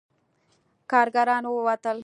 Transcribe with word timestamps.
کارګران 0.91 1.43
ووتل. 1.47 1.97